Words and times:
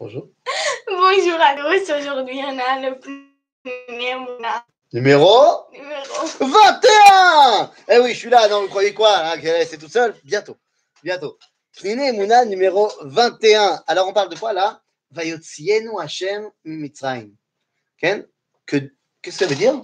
Bonjour. 0.00 0.30
Bonjour 0.86 1.38
à 1.38 1.54
tous. 1.54 1.92
Aujourd'hui, 1.92 2.40
on 2.42 2.58
a 2.58 2.80
le 2.80 2.98
premier. 2.98 3.26
Numéro 4.94 5.66
Numéro 5.70 5.70
21 6.40 7.70
Eh 7.86 7.98
oui, 7.98 8.14
je 8.14 8.18
suis 8.18 8.30
là, 8.30 8.48
non, 8.48 8.62
vous 8.62 8.68
croyez 8.68 8.94
quoi 8.94 9.14
hein, 9.26 9.38
C'est 9.68 9.76
tout 9.76 9.90
seul 9.90 10.14
Bientôt, 10.24 10.56
bientôt. 11.04 11.38
Pnine 11.76 12.16
Mouna 12.16 12.46
numéro 12.46 12.90
21. 13.02 13.82
Alors, 13.86 14.08
on 14.08 14.14
parle 14.14 14.30
de 14.30 14.36
quoi 14.36 14.54
là? 14.54 14.80
Vayotzienu 15.10 15.90
Hashem 16.00 16.50
Mitzrayim. 16.64 17.32
Ken 17.98 18.26
Qu'est-ce 18.66 18.88
que 19.20 19.30
ça 19.30 19.46
veut 19.46 19.54
dire? 19.54 19.82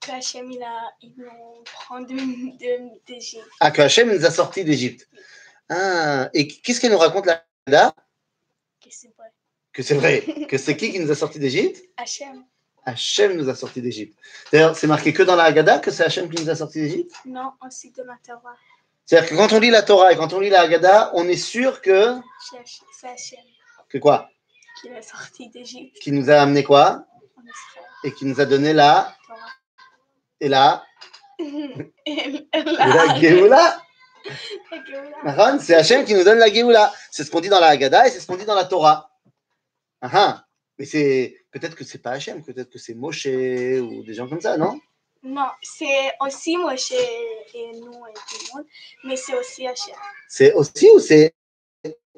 Que 0.00 0.12
Hachem, 0.12 0.48
il, 0.52 0.62
a, 0.62 0.92
il 1.02 1.12
nous 1.16 1.64
prend 1.64 2.00
d'Égypte. 2.02 3.44
Ah, 3.58 3.72
que 3.72 3.82
Hashem 3.82 4.16
nous 4.16 4.24
a 4.24 4.30
sortis 4.30 4.62
d'Égypte. 4.62 5.08
Ah, 5.68 6.30
et 6.34 6.46
qu'est-ce 6.46 6.80
qu'elle 6.80 6.92
nous 6.92 6.98
raconte 6.98 7.26
là 7.26 7.44
là 7.66 7.92
Que 8.80 8.90
c'est 8.90 9.12
vrai. 9.18 9.26
Que 9.72 9.82
c'est 9.82 9.94
vrai. 9.94 10.24
Que 10.48 10.58
c'est 10.58 10.76
qui 10.76 10.90
qui 10.92 10.98
nous 11.00 11.10
a 11.10 11.14
sortis 11.14 11.38
d'Égypte? 11.38 11.82
Hachem. 11.96 12.44
Hachem 12.84 13.34
nous 13.36 13.48
a 13.48 13.54
sortis 13.54 13.82
d'Égypte. 13.82 14.18
D'ailleurs, 14.52 14.74
c'est 14.76 14.86
marqué 14.86 15.12
que 15.12 15.22
dans 15.22 15.36
la 15.36 15.44
Haggadah 15.44 15.78
que 15.78 15.90
c'est 15.90 16.04
Hachem 16.04 16.28
qui 16.30 16.42
nous 16.42 16.50
a 16.50 16.56
sortis 16.56 16.80
d'Égypte? 16.80 17.12
Non, 17.26 17.52
aussi 17.66 17.90
de 17.92 18.02
la 18.02 18.16
Torah. 18.26 18.54
C'est-à-dire 19.04 19.30
que 19.30 19.34
quand 19.36 19.52
on 19.52 19.60
lit 19.60 19.70
la 19.70 19.82
Torah 19.82 20.12
et 20.12 20.16
quand 20.16 20.32
on 20.32 20.40
lit 20.40 20.48
la 20.50 20.62
Haggadah, 20.62 21.10
on 21.14 21.28
est 21.28 21.36
sûr 21.36 21.80
que. 21.82 22.14
C'est 23.00 23.06
Hachem- 23.06 23.38
Que 23.88 23.98
quoi? 23.98 24.28
Qui 24.80 24.88
l'a 24.88 25.02
sorti 25.02 25.48
d'Égypte 25.50 25.98
Qui 26.00 26.10
nous 26.12 26.30
a 26.30 26.36
amené 26.36 26.64
quoi? 26.64 27.04
Et 28.02 28.12
qui 28.14 28.24
nous 28.24 28.40
a 28.40 28.46
donné 28.46 28.72
la. 28.72 29.14
Torah. 29.26 29.38
Et 30.40 30.48
la. 30.48 30.84
Et 32.06 32.48
la, 32.54 32.86
la 32.86 33.20
Géoula. 33.20 33.82
la 34.70 34.84
Géoula. 34.84 35.16
Maran, 35.24 35.58
C'est 35.58 35.74
Hachem 35.74 36.04
qui 36.04 36.14
nous 36.14 36.24
donne 36.24 36.38
la 36.38 36.52
Géoula. 36.52 36.92
C'est 37.10 37.24
ce 37.24 37.30
qu'on 37.30 37.40
dit 37.40 37.48
dans 37.48 37.60
la 37.60 37.68
Haggadah 37.68 38.06
et 38.06 38.10
c'est 38.10 38.20
ce 38.20 38.26
qu'on 38.26 38.36
dit 38.36 38.44
dans 38.46 38.54
la 38.54 38.64
Torah. 38.64 39.10
Ah 40.00 40.10
ah. 40.12 40.44
Mais 40.78 40.84
c'est. 40.84 41.36
Peut-être 41.50 41.76
que 41.76 41.84
c'est 41.84 41.98
pas 41.98 42.12
Hachem, 42.12 42.42
peut-être 42.42 42.70
que 42.70 42.78
c'est 42.78 42.94
Moshe 42.94 43.26
ou 43.26 44.02
des 44.02 44.14
gens 44.14 44.28
comme 44.28 44.40
ça, 44.40 44.56
non? 44.56 44.80
Non, 45.22 45.48
c'est 45.62 46.12
aussi 46.20 46.56
Moshe 46.56 46.92
et 46.92 47.72
nous 47.74 48.06
et 48.06 48.14
tout 48.14 48.38
le 48.40 48.56
monde, 48.56 48.66
mais 49.04 49.16
c'est 49.16 49.36
aussi 49.36 49.66
Hachem. 49.66 49.94
C'est 50.28 50.54
aussi 50.54 50.88
ou 50.94 50.98
c'est 50.98 51.34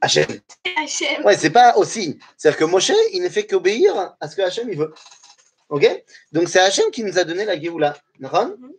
Hachem? 0.00 0.40
Hachem. 0.76 1.24
Ouais, 1.24 1.36
c'est 1.36 1.50
pas 1.50 1.76
aussi. 1.76 2.18
C'est-à-dire 2.36 2.58
que 2.58 2.64
Moshe, 2.64 2.92
il 3.12 3.22
ne 3.22 3.28
fait 3.28 3.46
qu'obéir 3.46 4.16
à 4.18 4.28
ce 4.28 4.34
que 4.34 4.42
Hachem 4.42 4.68
il 4.68 4.78
veut. 4.78 4.92
Ok? 5.68 5.86
Donc 6.32 6.48
c'est 6.48 6.60
Hachem 6.60 6.90
qui 6.90 7.04
nous 7.04 7.18
a 7.18 7.24
donné 7.24 7.44
la 7.44 7.60
Géoula. 7.60 7.96
Mhm. 8.18 8.72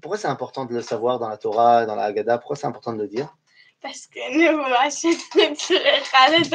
Pourquoi 0.00 0.18
c'est 0.18 0.28
important 0.28 0.64
de 0.64 0.74
le 0.74 0.82
savoir 0.82 1.18
dans 1.18 1.28
la 1.28 1.36
Torah, 1.36 1.84
dans 1.84 1.94
la 1.94 2.04
Haggadah? 2.04 2.38
Pourquoi 2.38 2.56
c'est 2.56 2.66
important 2.66 2.92
de 2.92 3.02
le 3.02 3.08
dire? 3.08 3.36
Parce 3.82 4.06
que 4.06 4.20
nous, 4.32 4.62
Hachem, 4.76 5.10
ne 5.34 5.54
tuera 5.54 6.28
le 6.30 6.48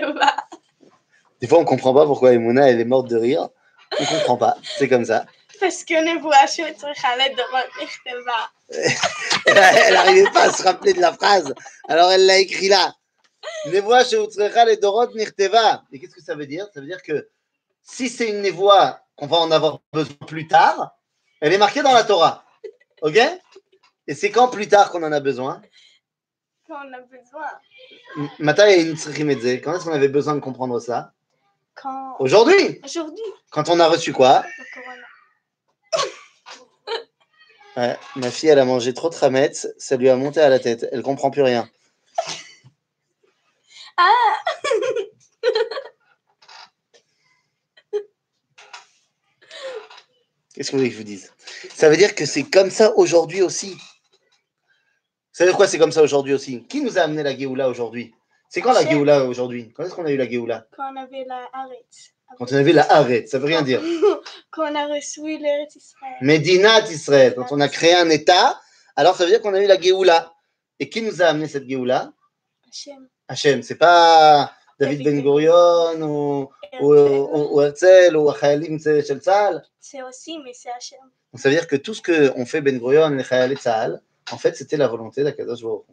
Torah. 0.00 0.48
Des 1.40 1.46
fois, 1.46 1.58
on 1.58 1.64
comprend 1.64 1.94
pas 1.94 2.04
pourquoi 2.04 2.32
Emouna, 2.32 2.68
elle 2.68 2.80
est 2.80 2.84
morte 2.84 3.08
de 3.08 3.16
rire. 3.16 3.48
On 3.98 4.04
comprend 4.04 4.36
pas. 4.36 4.56
C'est 4.62 4.88
comme 4.88 5.04
ça. 5.04 5.24
Parce 5.58 5.84
que 5.84 5.94
Nebuachou 5.94 6.62
est 6.62 6.74
très 6.74 6.94
chalette 6.94 7.36
de 7.36 7.42
Elle 9.46 9.94
n'arrivait 9.94 10.30
pas 10.30 10.44
à 10.44 10.52
se 10.52 10.62
rappeler 10.62 10.94
de 10.94 11.00
la 11.00 11.12
phrase. 11.12 11.52
Alors, 11.88 12.10
elle 12.12 12.26
l'a 12.26 12.38
écrit 12.38 12.68
là. 12.68 12.94
Nevoa 13.66 14.04
chez 14.04 14.22
Utsrecha 14.22 14.70
et 14.70 14.76
Dorot 14.76 15.12
Nirteva. 15.14 15.82
Et 15.92 15.98
qu'est-ce 15.98 16.14
que 16.14 16.22
ça 16.22 16.34
veut 16.34 16.46
dire? 16.46 16.66
Ça 16.72 16.80
veut 16.80 16.86
dire 16.86 17.02
que 17.02 17.28
si 17.82 18.08
c'est 18.08 18.28
une 18.28 18.40
névoie 18.40 19.00
qu'on 19.16 19.26
va 19.26 19.38
en 19.38 19.50
avoir 19.50 19.80
besoin 19.92 20.16
plus 20.26 20.46
tard, 20.46 20.96
elle 21.40 21.52
est 21.52 21.58
marquée 21.58 21.82
dans 21.82 21.92
la 21.92 22.04
Torah. 22.04 22.44
Ok? 23.02 23.18
Et 24.06 24.14
c'est 24.14 24.30
quand 24.30 24.48
plus 24.48 24.68
tard 24.68 24.90
qu'on 24.90 25.02
en 25.02 25.12
a 25.12 25.20
besoin? 25.20 25.60
Quand 26.66 26.76
on 26.86 26.92
a 26.92 27.00
besoin. 27.00 28.28
Mata 28.38 28.70
et 28.70 28.94
Quand 29.60 29.74
est-ce 29.74 29.84
qu'on 29.84 29.92
avait 29.92 30.08
besoin 30.08 30.34
de 30.34 30.40
comprendre 30.40 30.80
ça? 30.80 31.12
Aujourd'hui 32.20 32.80
Aujourd'hui, 32.84 33.24
Quand 33.50 33.68
on 33.70 33.80
a 33.80 33.88
reçu 33.88 34.12
quoi. 34.12 34.44
Ouais, 37.76 37.96
Ma 38.16 38.30
fille, 38.30 38.50
elle 38.50 38.58
a 38.58 38.64
mangé 38.64 38.92
trop 38.92 39.08
de 39.08 39.14
rametz, 39.14 39.68
ça 39.78 39.96
lui 39.96 40.10
a 40.10 40.16
monté 40.16 40.40
à 40.40 40.50
la 40.50 40.58
tête. 40.58 40.86
Elle 40.92 41.02
comprend 41.02 41.30
plus 41.30 41.40
rien. 41.40 41.70
Ah 43.96 44.12
Qu'est-ce 50.52 50.72
que 50.72 50.76
vous 50.76 50.78
voulez 50.78 50.90
que 50.90 50.96
je 50.96 50.98
vous 50.98 51.04
dise? 51.04 51.32
Ça 51.74 51.88
veut 51.88 51.96
dire 51.96 52.14
que 52.14 52.26
c'est 52.26 52.42
comme 52.42 52.70
ça 52.70 52.94
aujourd'hui 52.98 53.40
aussi. 53.40 53.78
Ça 55.32 55.44
veut 55.44 55.50
dire 55.50 55.56
quoi 55.56 55.68
c'est 55.68 55.78
comme 55.78 55.92
ça 55.92 56.02
aujourd'hui 56.02 56.34
aussi? 56.34 56.66
Qui 56.66 56.82
nous 56.82 56.98
a 56.98 57.02
amené 57.02 57.22
la 57.22 57.34
Géoula 57.34 57.70
aujourd'hui? 57.70 58.12
C'est 58.50 58.62
quand 58.62 58.72
la. 58.72 58.84
Géoula 58.84 59.24
aujourd'hui? 59.26 59.72
Quand 59.72 59.84
est-ce 59.84 59.94
qu'on 59.94 60.04
a 60.04 60.10
eu 60.10 60.16
la 60.16 60.28
Géoula? 60.28 60.66
Quand 60.76 60.92
on 60.92 60.96
avait 60.96 61.24
la 61.24 61.48
arrête. 61.52 62.12
Quand 62.38 62.52
on 62.52 62.56
avait 62.56 62.72
la 62.72 62.90
Haret, 62.90 63.26
ça 63.26 63.38
veut 63.38 63.46
rien 63.46 63.62
dire. 63.62 63.80
Quand 64.50 64.70
on 64.70 64.74
a 64.74 64.86
reçu 64.86 65.20
l'Eretz 65.20 65.76
Israël. 65.76 66.16
Medinat 66.22 66.88
Israël, 66.90 67.34
quand 67.36 67.46
on 67.52 67.60
a 67.60 67.68
créé 67.68 67.94
un 67.94 68.10
État, 68.10 68.60
alors 68.96 69.14
ça 69.14 69.24
veut 69.24 69.30
dire 69.30 69.40
qu'on 69.40 69.54
a 69.54 69.62
eu 69.62 69.66
la 69.66 69.80
Géoula. 69.80 70.34
Et 70.80 70.88
qui 70.88 71.02
nous 71.02 71.22
a 71.22 71.26
amené 71.26 71.46
cette 71.46 71.68
Géoula? 71.68 72.12
Hachem. 72.66 73.08
Hachem, 73.28 73.62
c'est 73.62 73.76
pas 73.76 74.52
David 74.78 75.04
David 75.04 75.22
Ben 75.22 75.22
Gurion 75.22 76.02
ou, 76.02 76.50
ou, 76.80 76.94
ou, 76.94 77.60
Herzl 77.60 78.16
ou 78.16 78.32
Chayalim 78.32 78.78
Tzahal. 78.78 79.62
C'est 79.78 80.02
aussi, 80.02 80.38
mais 80.44 80.52
c'est 80.54 80.70
Hachem. 80.70 80.98
Donc 81.32 81.40
ça 81.40 81.48
veut 81.48 81.54
dire 81.54 81.68
que 81.68 81.76
tout 81.76 81.94
ce 81.94 82.02
qu'on 82.02 82.44
fait 82.46 82.60
Ben 82.60 82.78
Gurion 82.78 83.16
et 83.18 83.22
Chayalim 83.22 83.56
Tzahal, 83.56 84.02
en 84.32 84.38
fait, 84.38 84.56
c'était 84.56 84.76
la 84.76 84.88
volonté 84.88 85.22
d'Akadosh 85.22 85.62
Baruch. 85.62 85.84